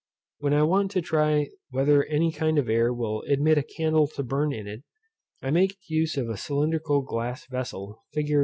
[0.39, 4.23] When I want to try whether any kind of air will admit a candle to
[4.23, 4.81] burn in it,
[5.43, 8.33] I make use of a cylindrical glass vessel, fig.